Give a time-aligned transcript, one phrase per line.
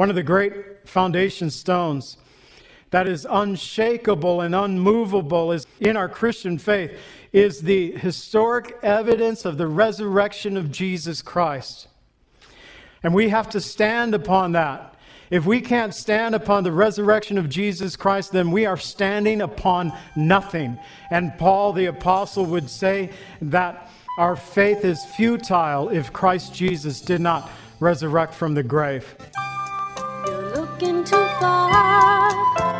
[0.00, 2.16] One of the great foundation stones
[2.88, 6.98] that is unshakable and unmovable is in our Christian faith
[7.34, 11.86] is the historic evidence of the resurrection of Jesus Christ.
[13.02, 14.94] And we have to stand upon that.
[15.28, 19.92] If we can't stand upon the resurrection of Jesus Christ, then we are standing upon
[20.16, 20.78] nothing.
[21.10, 23.10] And Paul the Apostle would say
[23.42, 29.14] that our faith is futile if Christ Jesus did not resurrect from the grave.
[30.80, 32.79] Looking too far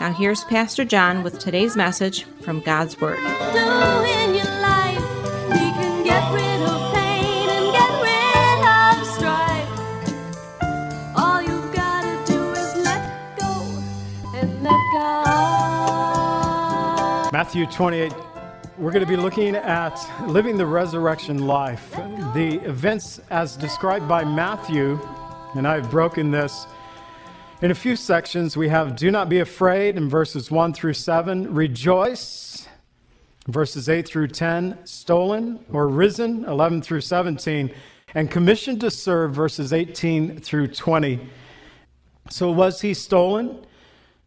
[0.00, 3.18] Now, here's Pastor John with today's message from God's Word.
[3.18, 4.98] do in your life.
[5.50, 9.68] We can get rid of pain and get rid of strife.
[11.14, 13.52] All you've gotta do is let go
[14.34, 15.32] and let God.
[17.32, 18.12] Matthew 28.
[18.78, 21.90] We're going to be looking at living the resurrection life.
[22.34, 24.98] The events as described by Matthew,
[25.54, 26.66] and I've broken this
[27.62, 28.56] in a few sections.
[28.56, 32.68] We have do not be afraid in verses 1 through 7, rejoice,
[33.46, 37.72] verses 8 through 10, stolen or risen, 11 through 17,
[38.14, 41.20] and commissioned to serve, verses 18 through 20.
[42.28, 43.64] So, was he stolen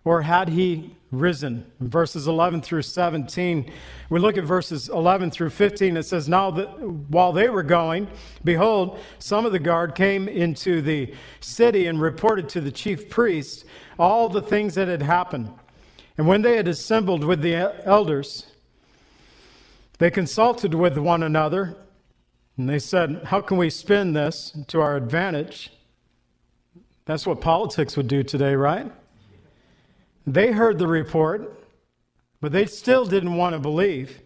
[0.04, 1.70] or had he risen?
[1.80, 3.72] In verses 11 through 17,
[4.10, 5.98] we look at verses 11 through 15.
[5.98, 6.68] It says, Now that
[7.10, 8.08] while they were going,
[8.44, 13.66] behold, some of the guard came into the city and reported to the chief priest
[13.98, 15.52] all the things that had happened.
[16.18, 17.56] And when they had assembled with the
[17.86, 18.48] elders,
[19.98, 21.76] they consulted with one another,
[22.58, 25.72] and they said, How can we spin this to our advantage?
[27.06, 28.92] That's what politics would do today, right?
[30.28, 31.60] They heard the report,
[32.42, 34.20] but they still didn't want to believe.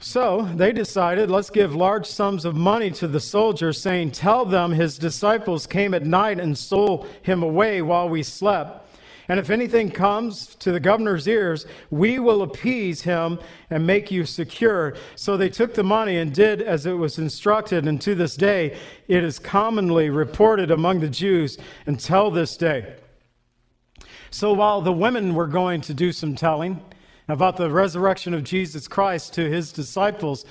[0.00, 4.72] So they decided, let's give large sums of money to the soldiers, saying, Tell them
[4.72, 8.84] his disciples came at night and stole him away while we slept.
[9.30, 14.24] And if anything comes to the governor's ears, we will appease him and make you
[14.24, 14.94] secure.
[15.16, 17.86] So they took the money and did as it was instructed.
[17.86, 22.94] And to this day, it is commonly reported among the Jews until this day.
[24.30, 26.82] So while the women were going to do some telling
[27.28, 30.44] about the resurrection of Jesus Christ to his disciples,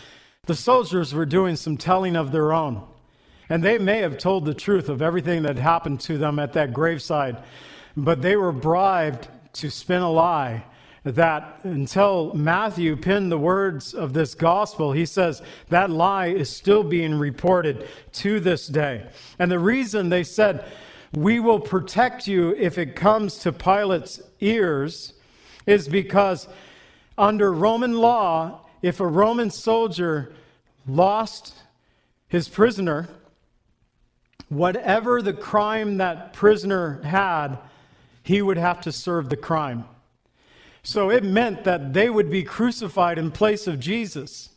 [0.45, 2.85] the soldiers were doing some telling of their own.
[3.49, 6.73] And they may have told the truth of everything that happened to them at that
[6.73, 7.37] graveside,
[7.95, 10.63] but they were bribed to spin a lie
[11.03, 16.83] that until Matthew penned the words of this gospel, he says that lie is still
[16.83, 19.07] being reported to this day.
[19.39, 20.65] And the reason they said,
[21.13, 25.13] we will protect you if it comes to Pilate's ears
[25.65, 26.47] is because
[27.17, 30.33] under Roman law, if a Roman soldier
[30.87, 31.53] lost
[32.27, 33.07] his prisoner,
[34.49, 37.57] whatever the crime that prisoner had,
[38.23, 39.85] he would have to serve the crime.
[40.83, 44.49] So it meant that they would be crucified in place of Jesus.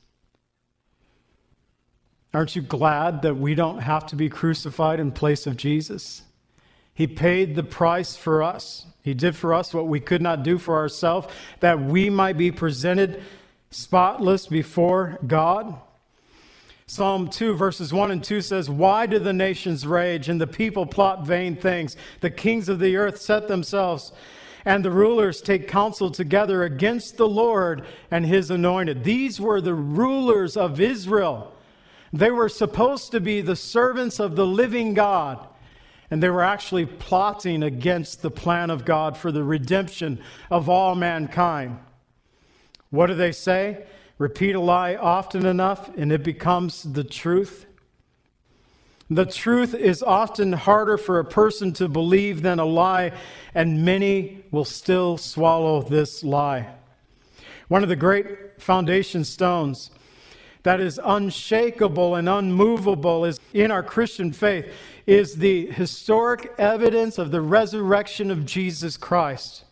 [2.33, 6.23] Aren't you glad that we don't have to be crucified in place of Jesus?
[7.01, 8.85] He paid the price for us.
[9.03, 11.29] He did for us what we could not do for ourselves,
[11.61, 13.23] that we might be presented
[13.71, 15.77] spotless before God.
[16.87, 20.85] Psalm 2, verses 1 and 2 says, Why do the nations rage and the people
[20.85, 21.97] plot vain things?
[22.21, 24.13] The kings of the earth set themselves,
[24.67, 29.05] and the rulers take counsel together against the Lord and his anointed.
[29.05, 31.51] These were the rulers of Israel.
[32.13, 35.47] They were supposed to be the servants of the living God.
[36.11, 40.21] And they were actually plotting against the plan of God for the redemption
[40.51, 41.79] of all mankind.
[42.91, 43.85] What do they say?
[44.19, 47.67] Repeat a lie often enough, and it becomes the truth.
[49.09, 53.13] The truth is often harder for a person to believe than a lie,
[53.55, 56.69] and many will still swallow this lie.
[57.69, 59.91] One of the great foundation stones
[60.63, 64.71] that is unshakable and unmovable is in our Christian faith
[65.07, 69.65] is the historic evidence of the resurrection of Jesus Christ.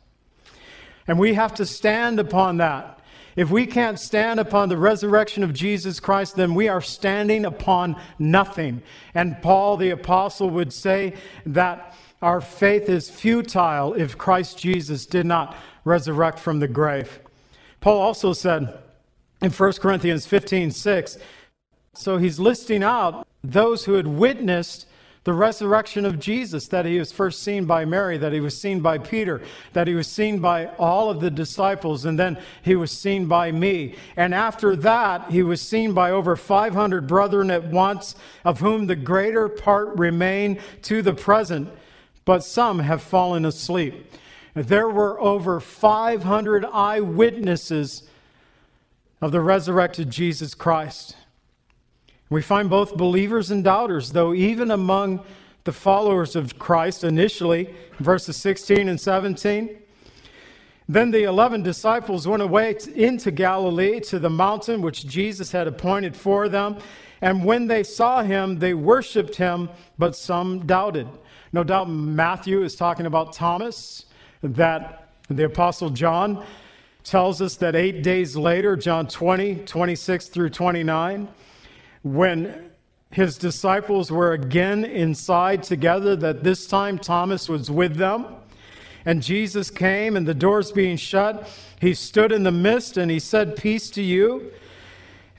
[1.07, 2.99] And we have to stand upon that.
[3.37, 7.97] If we can't stand upon the resurrection of Jesus Christ, then we are standing upon
[8.19, 8.83] nothing.
[9.15, 11.15] And Paul the Apostle would say
[11.47, 17.21] that our faith is futile if Christ Jesus did not resurrect from the grave.
[17.81, 18.77] Paul also said
[19.41, 21.19] in 1 Corinthians 15 6,
[21.95, 24.87] so he's listing out those who had witnessed
[25.25, 28.81] the resurrection of Jesus, that he was first seen by Mary, that he was seen
[28.81, 29.43] by Peter,
[29.75, 33.53] that he was seen by all of the disciples, and then he was seen by
[33.53, 33.95] me.
[34.17, 38.97] And after that, he was seen by over 500 brethren at once, of whom the
[38.97, 41.69] greater part remain to the present,
[42.25, 44.11] but some have fallen asleep.
[44.55, 48.08] There were over 500 eyewitnesses
[49.21, 51.17] of the resurrected Jesus Christ.
[52.31, 55.25] We find both believers and doubters, though, even among
[55.65, 59.79] the followers of Christ initially, verses 16 and 17.
[60.89, 66.17] Then the 11 disciples went away into Galilee to the mountain which Jesus had appointed
[66.17, 66.79] for them.
[67.21, 69.69] And when they saw him, they worshiped him,
[69.99, 71.09] but some doubted.
[71.53, 74.07] No doubt Matthew is talking about Thomas,
[74.43, 76.45] that the Apostle John
[77.05, 81.29] tells us that eight days later, John 20, 26 through 29,
[82.03, 82.71] when
[83.11, 88.27] his disciples were again inside together, that this time Thomas was with them.
[89.05, 91.49] And Jesus came, and the doors being shut,
[91.81, 94.53] he stood in the midst and he said, Peace to you.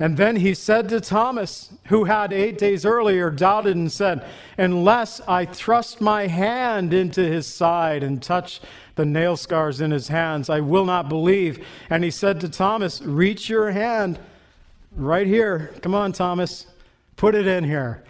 [0.01, 4.25] And then he said to Thomas, who had eight days earlier doubted and said,
[4.57, 8.61] Unless I thrust my hand into his side and touch
[8.99, 11.65] the nail scars in his hands, I will not believe.
[11.89, 14.19] And he said to Thomas, Reach your hand
[14.93, 15.73] right here.
[15.81, 16.65] Come on, Thomas.
[17.15, 18.03] Put it in here.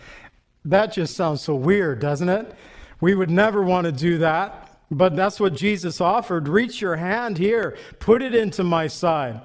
[0.65, 2.55] That just sounds so weird, doesn't it?
[3.01, 6.47] We would never want to do that, but that's what Jesus offered.
[6.47, 9.41] Reach your hand here, put it into my side.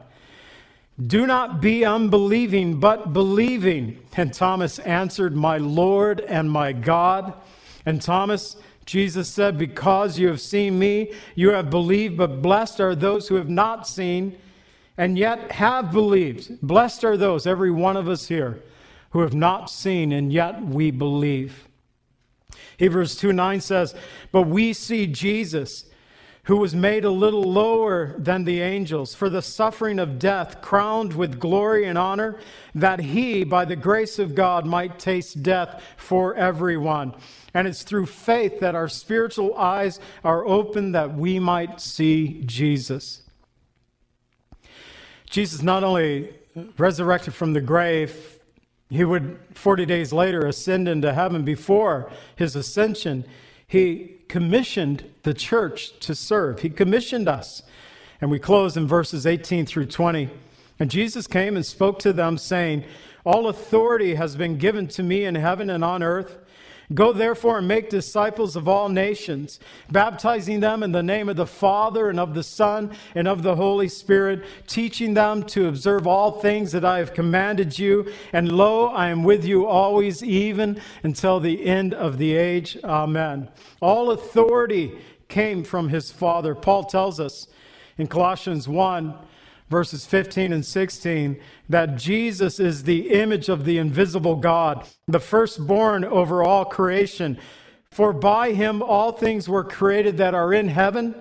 [1.06, 4.00] Do not be unbelieving, but believing.
[4.16, 7.34] And Thomas answered, My Lord and my God.
[7.84, 12.94] And Thomas, Jesus said, Because you have seen me, you have believed, but blessed are
[12.94, 14.36] those who have not seen
[14.96, 16.60] and yet have believed.
[16.62, 18.62] Blessed are those, every one of us here,
[19.10, 21.68] who have not seen and yet we believe.
[22.78, 23.94] Hebrews 2 9 says,
[24.32, 25.86] But we see Jesus,
[26.44, 31.14] who was made a little lower than the angels, for the suffering of death, crowned
[31.14, 32.38] with glory and honor,
[32.74, 37.14] that he, by the grace of God, might taste death for everyone.
[37.54, 43.22] And it's through faith that our spiritual eyes are open that we might see Jesus.
[45.30, 46.34] Jesus not only
[46.76, 48.38] resurrected from the grave,
[48.90, 51.42] he would 40 days later ascend into heaven.
[51.42, 53.24] Before his ascension,
[53.66, 56.60] he commissioned the church to serve.
[56.60, 57.62] He commissioned us.
[58.20, 60.30] And we close in verses 18 through 20.
[60.78, 62.84] And Jesus came and spoke to them, saying,
[63.24, 66.38] All authority has been given to me in heaven and on earth.
[66.92, 69.58] Go therefore and make disciples of all nations,
[69.90, 73.56] baptizing them in the name of the Father and of the Son and of the
[73.56, 78.12] Holy Spirit, teaching them to observe all things that I have commanded you.
[78.32, 82.76] And lo, I am with you always, even until the end of the age.
[82.84, 83.48] Amen.
[83.80, 84.98] All authority
[85.28, 86.54] came from his Father.
[86.54, 87.48] Paul tells us
[87.96, 89.14] in Colossians 1
[89.70, 96.04] verses 15 and 16, that Jesus is the image of the invisible God, the firstborn
[96.04, 97.38] over all creation.
[97.90, 101.14] For by him all things were created that are in heaven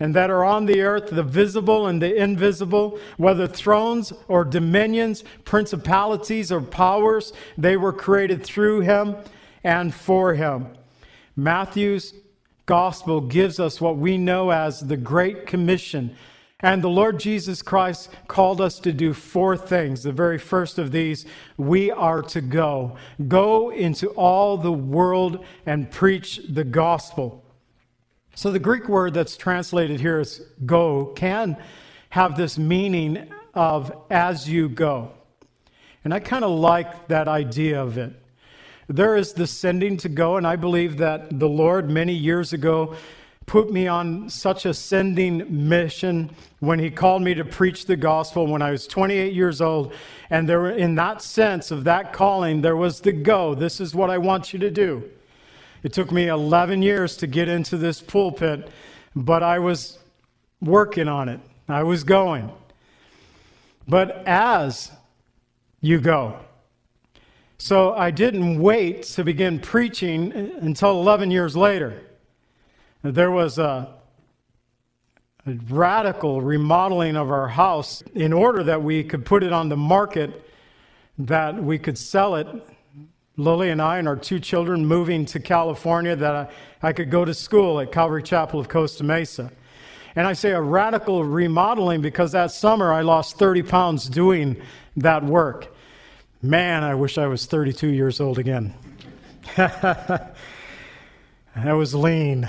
[0.00, 5.22] and that are on the earth, the visible and the invisible, whether thrones or dominions,
[5.44, 9.16] principalities or powers, they were created through him
[9.62, 10.66] and for him.
[11.36, 12.14] Matthew's
[12.66, 16.16] gospel gives us what we know as the Great Commission
[16.64, 20.02] and the Lord Jesus Christ called us to do four things.
[20.02, 21.26] The very first of these,
[21.58, 22.96] we are to go.
[23.28, 27.44] Go into all the world and preach the gospel.
[28.34, 31.58] So the Greek word that's translated here as go can
[32.08, 35.12] have this meaning of as you go.
[36.02, 38.14] And I kind of like that idea of it.
[38.88, 42.96] There is the sending to go, and I believe that the Lord many years ago
[43.46, 48.46] put me on such a sending mission when he called me to preach the gospel
[48.46, 49.92] when I was 28 years old.
[50.30, 53.54] And there, in that sense of that calling, there was the go.
[53.54, 55.08] This is what I want you to do.
[55.82, 58.68] It took me 11 years to get into this pulpit,
[59.14, 59.98] but I was
[60.60, 61.40] working on it.
[61.68, 62.50] I was going.
[63.86, 64.90] but as
[65.82, 66.38] you go.
[67.58, 72.00] So I didn't wait to begin preaching until 11 years later.
[73.04, 73.86] There was a,
[75.46, 79.76] a, radical remodeling of our house in order that we could put it on the
[79.76, 80.50] market,
[81.18, 82.46] that we could sell it.
[83.36, 86.48] Lily and I and our two children moving to California, that I,
[86.82, 89.52] I could go to school at Calvary Chapel of Costa Mesa.
[90.16, 94.56] And I say a radical remodeling because that summer I lost 30 pounds doing
[94.96, 95.76] that work.
[96.40, 98.72] Man, I wish I was 32 years old again.
[99.58, 100.32] I
[101.54, 102.48] was lean.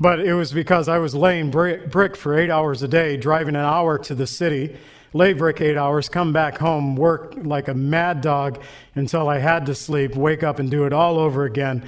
[0.00, 3.64] But it was because I was laying brick for eight hours a day, driving an
[3.64, 4.76] hour to the city,
[5.12, 8.62] lay brick eight hours, come back home, work like a mad dog
[8.94, 11.84] until I had to sleep, wake up and do it all over again.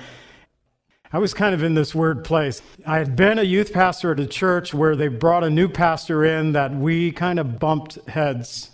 [1.13, 2.63] I was kind of in this weird place.
[2.87, 6.25] I had been a youth pastor at a church where they brought a new pastor
[6.25, 8.70] in that we kind of bumped heads.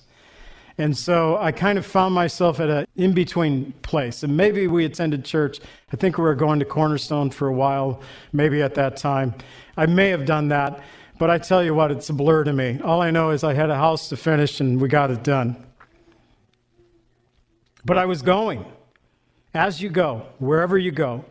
[0.78, 4.22] And so I kind of found myself at an in between place.
[4.22, 5.58] And maybe we attended church.
[5.92, 8.02] I think we were going to Cornerstone for a while,
[8.32, 9.34] maybe at that time.
[9.76, 10.82] I may have done that.
[11.18, 12.78] But I tell you what, it's a blur to me.
[12.84, 15.56] All I know is I had a house to finish and we got it done.
[17.84, 18.66] But I was going.
[19.54, 21.24] As you go, wherever you go,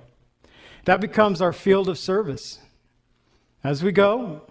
[0.85, 2.57] that becomes our field of service.
[3.63, 4.41] As we go,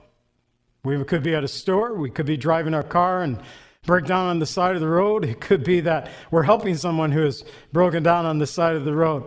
[0.84, 3.40] we could be at a store, we could be driving our car and
[3.86, 5.24] break down on the side of the road.
[5.24, 8.84] It could be that we're helping someone who is broken down on the side of
[8.84, 9.24] the road.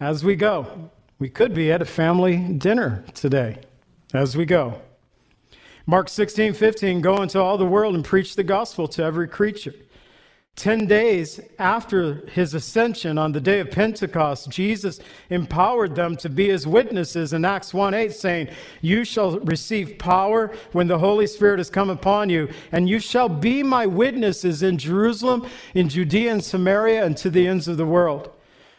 [0.00, 3.58] As we go, we could be at a family dinner today.
[4.12, 4.80] As we go.
[5.86, 9.74] Mark 16, 15, go into all the world and preach the gospel to every creature.
[10.56, 16.48] Ten days after his ascension on the day of Pentecost, Jesus empowered them to be
[16.48, 18.48] his witnesses in Acts 1 8, saying,
[18.80, 23.28] You shall receive power when the Holy Spirit has come upon you, and you shall
[23.28, 27.84] be my witnesses in Jerusalem, in Judea and Samaria, and to the ends of the
[27.84, 28.30] world.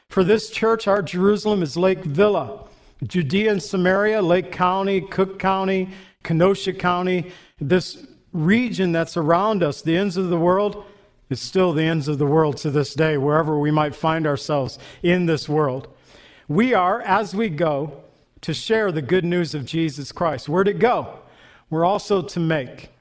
[0.09, 2.67] For this church, our Jerusalem is Lake Villa.
[3.03, 5.89] Judea and Samaria, Lake County, Cook County,
[6.23, 7.31] Kenosha County,
[7.61, 10.83] this region that's around us, the ends of the world
[11.29, 14.79] is still the ends of the world to this day, wherever we might find ourselves
[15.03, 15.87] in this world.
[16.47, 18.03] We are, as we go,
[18.41, 20.47] to share the good news of Jesus Christ.
[20.47, 21.19] We're to go,
[21.69, 22.91] we're also to make.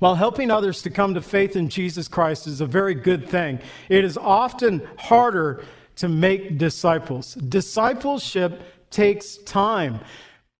[0.00, 3.60] While helping others to come to faith in Jesus Christ is a very good thing,
[3.88, 5.64] it is often harder
[5.96, 7.34] to make disciples.
[7.34, 10.00] Discipleship takes time,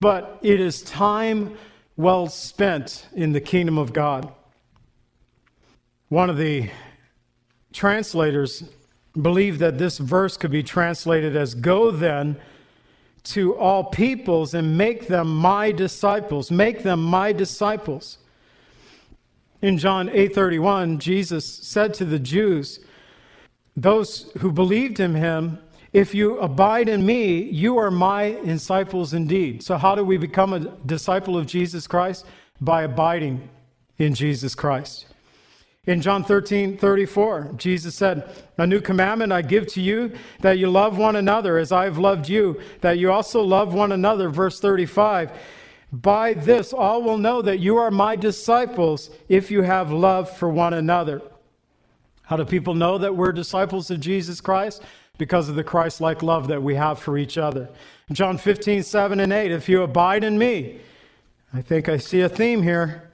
[0.00, 1.56] but it is time
[1.96, 4.32] well spent in the kingdom of God.
[6.10, 6.68] One of the
[7.72, 8.64] translators
[9.20, 12.36] believed that this verse could be translated as Go then
[13.22, 16.50] to all peoples and make them my disciples.
[16.50, 18.18] Make them my disciples.
[19.62, 22.80] In John 8:31, Jesus said to the Jews,
[23.76, 25.60] those who believed in him,
[25.92, 29.62] if you abide in me, you are my disciples indeed.
[29.62, 32.26] So how do we become a disciple of Jesus Christ?
[32.60, 33.48] By abiding
[33.96, 35.06] in Jesus Christ.
[35.86, 40.70] In John 13, 34, Jesus said, A new commandment I give to you, that you
[40.70, 44.28] love one another as I have loved you, that you also love one another.
[44.28, 45.32] Verse 35,
[45.90, 50.50] By this all will know that you are my disciples if you have love for
[50.50, 51.22] one another.
[52.24, 54.82] How do people know that we're disciples of Jesus Christ?
[55.16, 57.70] Because of the Christ like love that we have for each other.
[58.12, 60.80] John 15, 7 and 8, If you abide in me,
[61.54, 63.09] I think I see a theme here.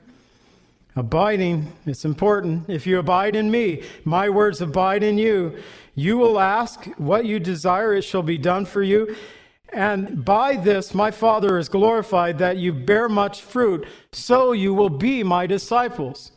[0.96, 2.70] Abiding, it's important.
[2.70, 5.58] If you abide in me, my words abide in you,
[5.94, 9.14] you will ask what you desire, it shall be done for you.
[9.74, 14.88] And by this my Father is glorified that you bear much fruit, so you will
[14.88, 16.32] be my disciples.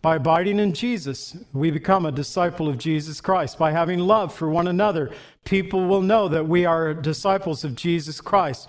[0.00, 3.58] By abiding in Jesus, we become a disciple of Jesus Christ.
[3.58, 5.10] By having love for one another,
[5.44, 8.68] people will know that we are disciples of Jesus Christ.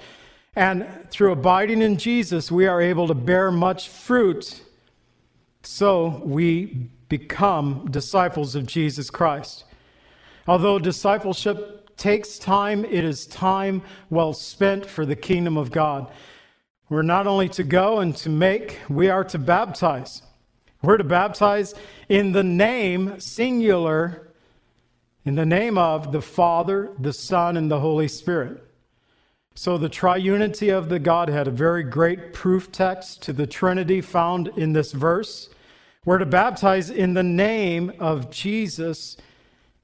[0.57, 4.62] And through abiding in Jesus, we are able to bear much fruit
[5.65, 9.65] so we become disciples of Jesus Christ.
[10.48, 16.12] Although discipleship takes time, it is time well spent for the kingdom of God.
[16.89, 20.22] We're not only to go and to make, we are to baptize.
[20.84, 21.74] We're to baptize
[22.10, 24.34] in the name, singular,
[25.24, 28.62] in the name of the Father, the Son, and the Holy Spirit.
[29.55, 34.50] So, the triunity of the Godhead, a very great proof text to the Trinity found
[34.50, 35.50] in this verse.
[36.06, 39.18] We're to baptize in the name of Jesus,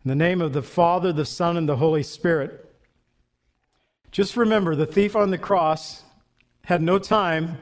[0.06, 2.72] in the name of the Father, the Son, and the Holy Spirit.
[4.12, 6.04] Just remember the thief on the cross
[6.64, 7.58] had no time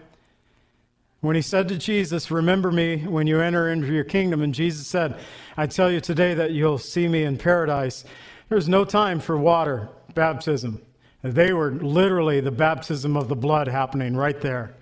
[1.21, 4.87] When he said to Jesus, Remember me when you enter into your kingdom, and Jesus
[4.87, 5.19] said,
[5.57, 8.05] I tell you today that you'll see me in paradise,
[8.47, 10.81] there's no time for water baptism.
[11.21, 14.73] They were literally the baptism of the blood happening right there.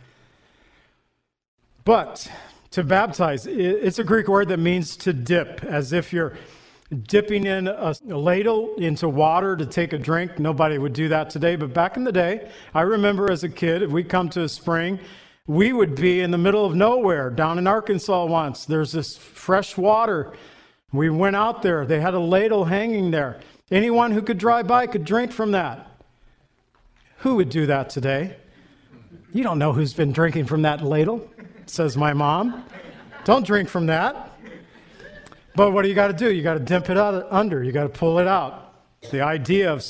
[1.84, 2.30] But
[2.72, 6.38] to baptize, it's a Greek word that means to dip, as if you're
[7.04, 10.40] dipping in a, ladle into water to take a drink.
[10.40, 13.82] Nobody would do that today, but back in the day, I remember as a kid,
[13.84, 15.00] if we come to a spring,
[15.48, 18.66] we would be in the middle of nowhere down in Arkansas once.
[18.66, 20.34] There's this fresh water.
[20.92, 23.40] We went out there, they had a ladle hanging there.
[23.70, 25.90] Anyone who could drive by could drink from that.
[27.20, 28.38] Who would do that today?
[29.34, 31.30] You don't know who's been drinking from that ladle,
[31.70, 32.64] says my mom.
[33.24, 34.32] Don't drink from that.
[35.56, 36.32] But what do you got to do?
[36.32, 37.64] You got to dip it out under.
[37.64, 38.74] You got to pull it out.
[39.12, 39.84] The idea of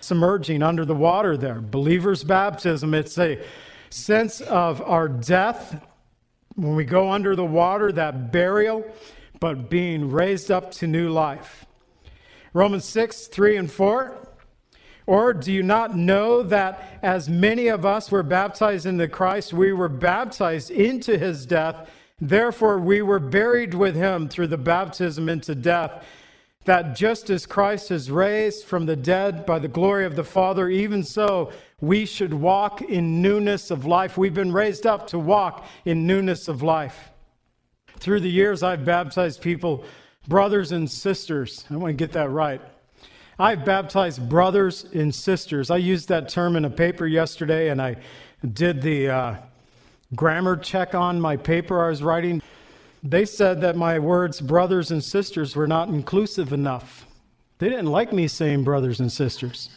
[0.00, 1.60] submerging under the water there.
[1.60, 3.42] Believer's baptism, it's a
[3.90, 5.80] sense of our death
[6.56, 8.84] when we go under the water, that burial,
[9.40, 11.64] but being raised up to new life.
[12.52, 14.23] Romans 6, 3 and 4.
[15.06, 19.72] Or do you not know that as many of us were baptized into Christ, we
[19.72, 21.90] were baptized into his death?
[22.20, 26.04] Therefore, we were buried with him through the baptism into death,
[26.64, 30.68] that just as Christ is raised from the dead by the glory of the Father,
[30.70, 34.16] even so we should walk in newness of life.
[34.16, 37.10] We've been raised up to walk in newness of life.
[37.98, 39.84] Through the years, I've baptized people,
[40.26, 41.66] brothers and sisters.
[41.70, 42.62] I want to get that right.
[43.38, 45.70] I've baptized brothers and sisters.
[45.70, 47.96] I used that term in a paper yesterday, and I
[48.52, 49.08] did the.
[49.10, 49.36] Uh,
[50.14, 52.42] grammar check on my paper I was writing,
[53.02, 57.06] they said that my words, brothers and sisters, were not inclusive enough.
[57.58, 59.70] They didn't like me saying brothers and sisters.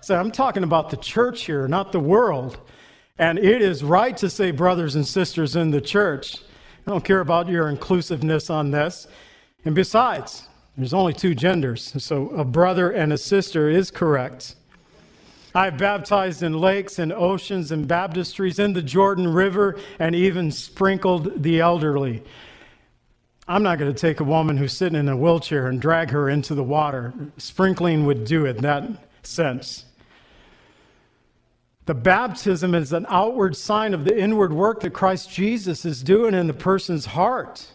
[0.00, 2.58] So I'm talking about the church here, not the world.
[3.18, 6.38] And it is right to say brothers and sisters in the church.
[6.86, 9.06] I don't care about your inclusiveness on this.
[9.64, 14.54] And besides, there's only two genders, so a brother and a sister is correct.
[15.54, 21.42] I've baptized in lakes and oceans and baptistries in the Jordan River and even sprinkled
[21.42, 22.22] the elderly.
[23.46, 26.30] I'm not going to take a woman who's sitting in a wheelchair and drag her
[26.30, 27.12] into the water.
[27.36, 28.88] Sprinkling would do it in that
[29.22, 29.84] sense.
[31.84, 36.32] The baptism is an outward sign of the inward work that Christ Jesus is doing
[36.32, 37.66] in the person's heart.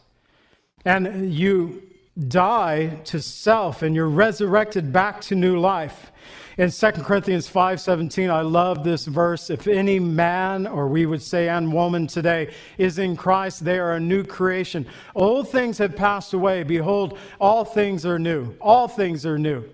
[0.86, 1.84] And you
[2.28, 6.12] die to self and you're resurrected back to new life.
[6.58, 9.52] In 2 Corinthians 5:17, I love this verse.
[9.52, 13.94] If any man, or we would say and woman today, is in Christ, they are
[13.94, 14.88] a new creation.
[15.14, 16.64] Old things have passed away.
[16.64, 18.56] Behold, all things are new.
[18.60, 19.66] All things are new.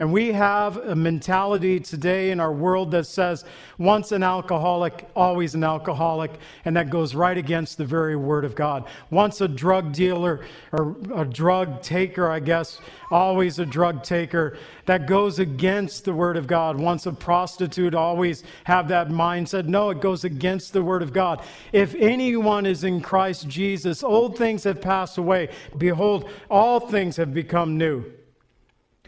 [0.00, 3.44] And we have a mentality today in our world that says,
[3.78, 6.30] once an alcoholic, always an alcoholic,
[6.64, 8.84] and that goes right against the very word of God.
[9.10, 12.80] Once a drug dealer or a drug taker, I guess,
[13.10, 14.56] always a drug taker.
[14.86, 16.78] That goes against the word of God.
[16.78, 19.66] Once a prostitute, always have that mindset.
[19.66, 21.42] No, it goes against the word of God.
[21.72, 25.48] If anyone is in Christ Jesus, old things have passed away.
[25.76, 28.04] Behold, all things have become new.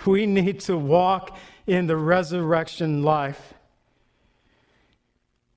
[0.07, 1.37] We need to walk
[1.67, 3.55] in the resurrection life.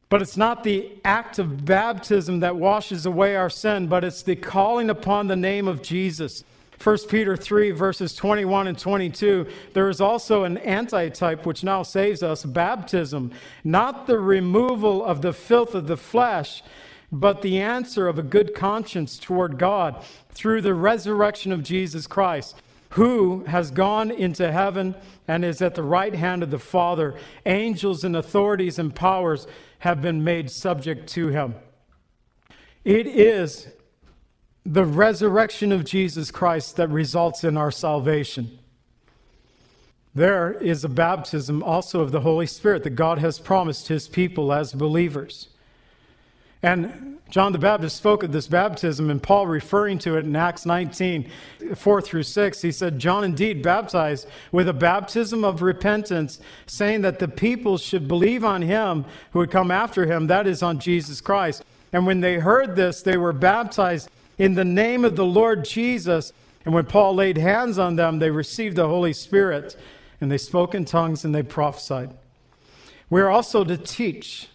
[0.09, 4.35] But it's not the act of baptism that washes away our sin, but it's the
[4.35, 6.43] calling upon the name of Jesus.
[6.83, 12.21] 1 Peter 3, verses 21 and 22, there is also an antitype which now saves
[12.21, 13.31] us baptism,
[13.63, 16.61] not the removal of the filth of the flesh,
[17.11, 22.55] but the answer of a good conscience toward God through the resurrection of Jesus Christ
[22.93, 24.95] who has gone into heaven
[25.27, 27.15] and is at the right hand of the Father.
[27.45, 29.47] Angels and authorities and powers
[29.79, 31.55] have been made subject to him.
[32.83, 33.67] It is
[34.63, 38.59] the resurrection of Jesus Christ that results in our salvation.
[40.13, 44.53] There is a baptism also of the Holy Spirit that God has promised his people
[44.53, 45.47] as believers.
[46.63, 50.65] And John the Baptist spoke of this baptism, and Paul, referring to it in Acts
[50.65, 51.29] 19,
[51.75, 57.19] 4 through 6, he said, John indeed baptized with a baptism of repentance, saying that
[57.19, 61.21] the people should believe on him who would come after him, that is, on Jesus
[61.21, 61.63] Christ.
[61.91, 66.31] And when they heard this, they were baptized in the name of the Lord Jesus.
[66.65, 69.75] And when Paul laid hands on them, they received the Holy Spirit,
[70.21, 72.11] and they spoke in tongues and they prophesied.
[73.09, 74.49] We are also to teach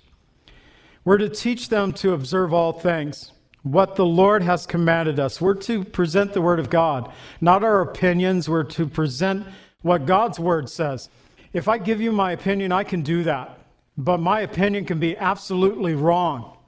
[1.08, 5.40] we're to teach them to observe all things, what the Lord has commanded us.
[5.40, 8.46] We're to present the Word of God, not our opinions.
[8.46, 9.46] We're to present
[9.80, 11.08] what God's Word says.
[11.54, 13.58] If I give you my opinion, I can do that,
[13.96, 16.58] but my opinion can be absolutely wrong.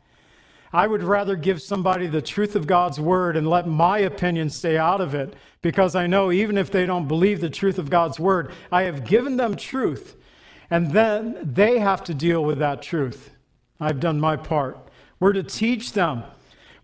[0.73, 4.79] I would rather give somebody the truth of God's word and let my opinion stay
[4.79, 8.19] out of it because I know even if they don't believe the truth of God's
[8.19, 10.17] word, I have given them truth
[10.71, 13.33] and then they have to deal with that truth.
[13.81, 14.79] I've done my part.
[15.19, 16.25] We're to teach them.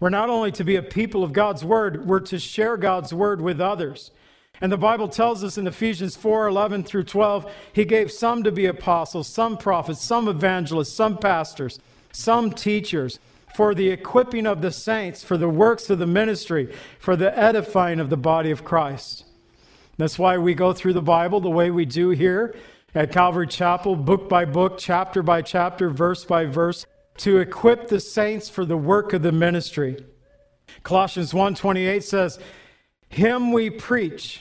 [0.01, 3.41] We're not only to be a people of God's word, we're to share God's word
[3.41, 4.11] with others.
[4.61, 8.53] And the Bible tells us in Ephesians 4 11 through 12, He gave some to
[8.53, 11.79] be apostles, some prophets, some evangelists, some pastors,
[12.13, 13.19] some teachers,
[13.55, 18.01] for the equipping of the saints, for the works of the ministry, for the edifying
[18.01, 19.25] of the body of Christ.
[19.99, 22.55] That's why we go through the Bible the way we do here
[22.95, 26.87] at Calvary Chapel, book by book, chapter by chapter, verse by verse,
[27.19, 30.05] to equip the saints for the work of the ministry.
[30.83, 32.39] Colossians 1:28 says,
[33.09, 34.41] him we preach,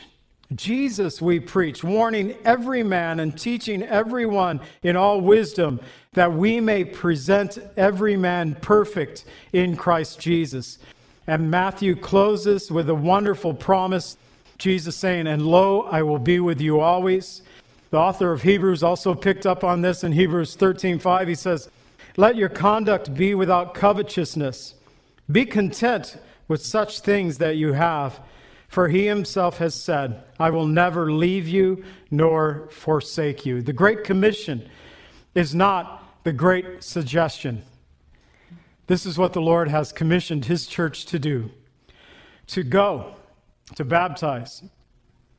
[0.53, 5.79] Jesus we preach, warning every man and teaching everyone in all wisdom,
[6.13, 10.77] that we may present every man perfect in Christ Jesus.
[11.27, 14.17] And Matthew closes with a wonderful promise
[14.57, 17.41] Jesus saying, And lo, I will be with you always.
[17.95, 21.29] The author of Hebrews also picked up on this in Hebrews 13:5.
[21.29, 21.69] He says,
[22.17, 24.73] Let your conduct be without covetousness.
[25.31, 26.17] Be content
[26.49, 28.19] with such things that you have
[28.67, 33.61] for he himself has said, I will never leave you nor forsake you.
[33.61, 34.69] The Great Commission
[35.33, 37.63] is not the great suggestion.
[38.87, 41.49] This is what the Lord has commissioned his church to do
[42.47, 43.15] to go,
[43.77, 44.63] to baptize,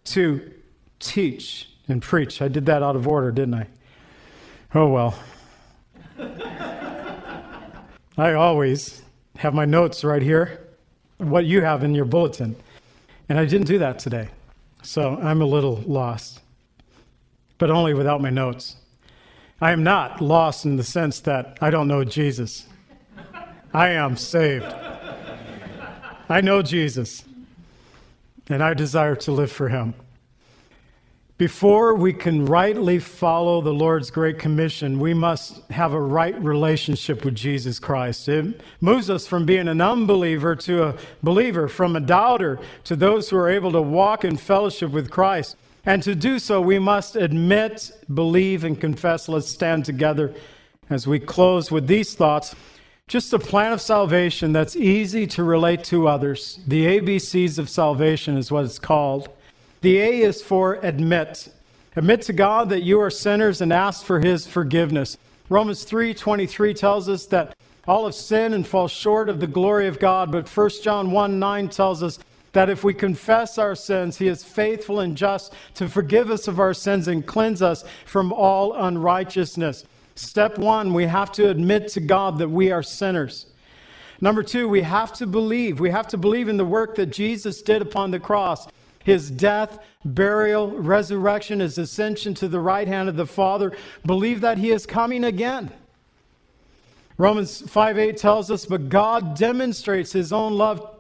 [0.05, 0.55] to
[0.99, 2.43] teach and preach.
[2.43, 3.67] I did that out of order, didn't I?
[4.75, 5.19] Oh well.
[8.19, 9.03] I always
[9.37, 10.67] have my notes right here,
[11.19, 12.57] what you have in your bulletin.
[13.29, 14.29] And I didn't do that today.
[14.83, 16.41] So I'm a little lost,
[17.59, 18.77] but only without my notes.
[19.61, 22.67] I am not lost in the sense that I don't know Jesus.
[23.73, 24.73] I am saved.
[26.29, 27.25] I know Jesus,
[28.49, 29.95] and I desire to live for him.
[31.39, 37.27] Before we can rightly follow the Lord's Great Commission, we must have a right relationship
[37.27, 38.27] with Jesus Christ.
[38.31, 43.29] It moves us from being an unbeliever to a believer, from a doubter to those
[43.29, 45.57] who are able to walk in fellowship with Christ.
[45.85, 49.29] And to do so, we must admit, believe, and confess.
[49.29, 50.35] Let's stand together
[50.89, 52.57] as we close with these thoughts.
[53.09, 56.61] Just a plan of salvation that's easy to relate to others.
[56.67, 59.29] The ABCs of salvation is what it's called.
[59.87, 61.47] The A is for admit.
[61.95, 65.17] Admit to God that you are sinners and ask for his forgiveness.
[65.49, 70.01] Romans 3:23 tells us that all have sinned and fall short of the glory of
[70.01, 72.19] God, but 1 John 1 9 tells us
[72.51, 76.59] that if we confess our sins, he is faithful and just to forgive us of
[76.59, 79.85] our sins and cleanse us from all unrighteousness.
[80.17, 83.47] Step one, we have to admit to God that we are sinners.
[84.21, 85.79] Number two, we have to believe.
[85.79, 88.67] We have to believe in the work that Jesus did upon the cross
[89.07, 93.71] his death, burial, resurrection, his ascension to the right hand of the Father,
[94.05, 95.71] believe that he is coming again.
[97.17, 100.93] Romans 5 8 tells us, But God demonstrates his own love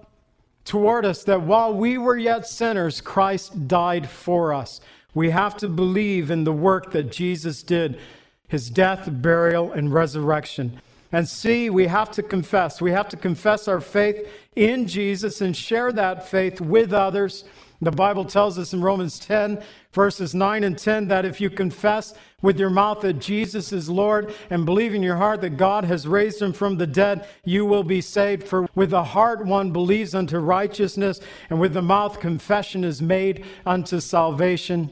[0.64, 4.81] toward us that while we were yet sinners, Christ died for us.
[5.12, 7.99] We have to believe in the work that Jesus did,
[8.47, 10.81] his death, burial, and resurrection.
[11.11, 12.81] And see, we have to confess.
[12.81, 17.42] We have to confess our faith in Jesus and share that faith with others
[17.81, 19.62] the Bible tells us in Romans 10,
[19.93, 24.35] verses 9 and 10, that if you confess with your mouth that Jesus is Lord
[24.49, 27.83] and believe in your heart that God has raised him from the dead, you will
[27.83, 28.49] be saved.
[28.49, 33.45] For with the heart one believes unto righteousness, and with the mouth confession is made
[33.67, 34.91] unto salvation.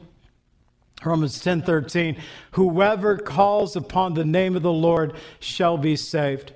[1.03, 2.17] Romans 10:13
[2.51, 6.53] Whoever calls upon the name of the Lord shall be saved.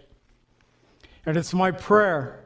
[1.26, 2.39] And it's my prayer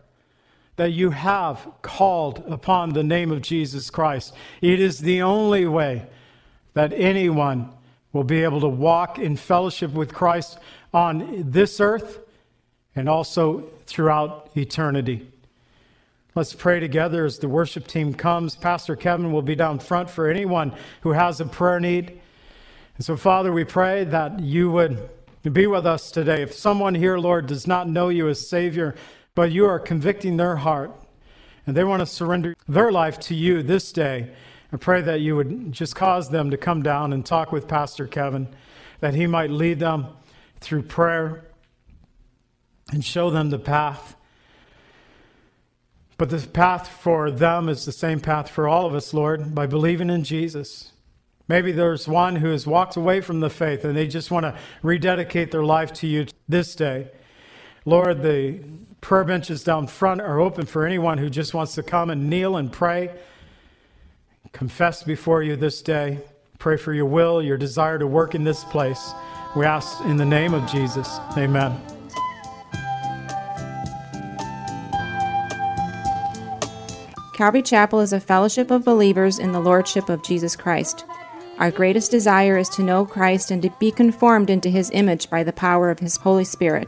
[0.76, 4.34] that you have called upon the name of Jesus Christ.
[4.62, 6.08] It is the only way
[6.74, 7.70] that anyone
[8.12, 10.58] will be able to walk in fellowship with Christ
[10.94, 12.20] on this earth
[12.96, 15.28] and also throughout eternity.
[16.36, 18.56] Let's pray together as the worship team comes.
[18.56, 22.20] Pastor Kevin will be down front for anyone who has a prayer need.
[22.98, 25.10] And so, Father, we pray that you would
[25.52, 26.42] be with us today.
[26.42, 28.96] If someone here, Lord, does not know you as Savior,
[29.36, 30.92] but you are convicting their heart
[31.66, 34.32] and they want to surrender their life to you this day.
[34.72, 38.08] I pray that you would just cause them to come down and talk with Pastor
[38.08, 38.48] Kevin,
[39.00, 40.08] that he might lead them
[40.60, 41.46] through prayer
[42.92, 44.16] and show them the path.
[46.18, 49.66] But the path for them is the same path for all of us, Lord, by
[49.66, 50.92] believing in Jesus.
[51.48, 54.58] Maybe there's one who has walked away from the faith and they just want to
[54.82, 57.10] rededicate their life to you this day.
[57.86, 58.64] Lord, the
[59.04, 62.56] prayer benches down front are open for anyone who just wants to come and kneel
[62.56, 63.12] and pray,
[64.54, 66.18] confess before you this day,
[66.58, 69.12] pray for your will, your desire to work in this place.
[69.58, 71.20] We ask in the name of Jesus.
[71.38, 71.78] Amen.
[77.34, 81.04] Calvary Chapel is a fellowship of believers in the Lordship of Jesus Christ.
[81.60, 85.44] Our greatest desire is to know Christ and to be conformed into his image by
[85.44, 86.88] the power of his Holy Spirit.